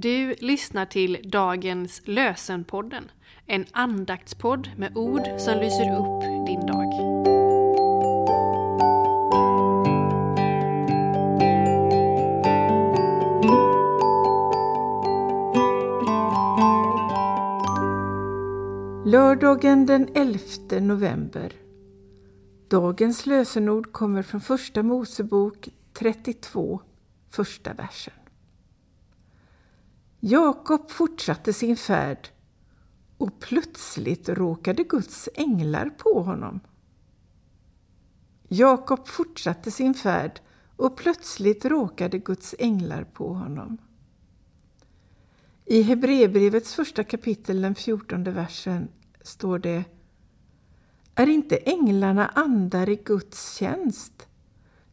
[0.00, 3.10] Du lyssnar till dagens Lösenpodden,
[3.46, 6.92] en andaktspodd med ord som lyser upp din dag.
[19.06, 20.40] Lördagen den 11
[20.80, 21.52] november.
[22.68, 26.80] Dagens lösenord kommer från Första Mosebok 32,
[27.30, 28.14] första versen.
[30.20, 32.28] Jakob fortsatte sin färd
[33.18, 36.60] och plötsligt råkade Guds änglar på honom.
[38.48, 40.40] Jakob fortsatte sin färd
[40.76, 43.78] och plötsligt råkade Guds änglar på honom.
[45.64, 48.88] I Hebreerbrevets första kapitel, den fjortonde versen,
[49.22, 49.84] står det
[51.14, 54.28] Är inte änglarna andar i Guds tjänst,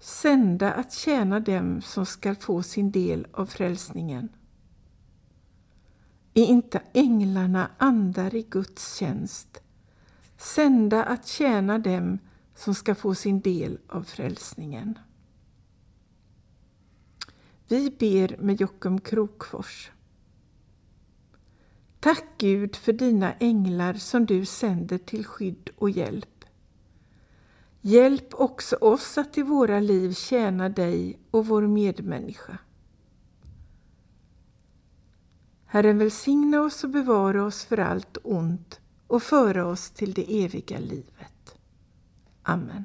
[0.00, 4.28] sända att tjäna dem som skall få sin del av frälsningen?
[6.34, 9.62] Är inte änglarna andar i Guds tjänst,
[10.36, 12.18] sända att tjäna dem
[12.54, 14.98] som ska få sin del av frälsningen?
[17.68, 19.90] Vi ber med Jockum Krokfors.
[22.00, 26.44] Tack Gud för dina änglar som du sänder till skydd och hjälp.
[27.80, 32.58] Hjälp också oss att i våra liv tjäna dig och vår medmänniska.
[35.74, 40.78] Herren välsigna oss och bevara oss för allt ont och föra oss till det eviga
[40.78, 41.54] livet.
[42.42, 42.84] Amen.